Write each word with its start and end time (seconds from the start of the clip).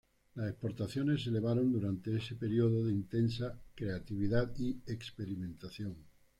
Las 0.33 0.49
exportaciones 0.49 1.21
se 1.21 1.29
elevaron 1.29 1.71
durante 1.71 2.17
ese 2.17 2.33
período 2.33 2.83
de 2.85 2.91
intensa 2.91 3.61
creatividad 3.75 4.51
y 4.57 4.77
experimentación. 4.87 5.95